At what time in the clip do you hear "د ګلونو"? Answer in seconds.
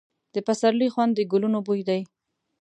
1.15-1.59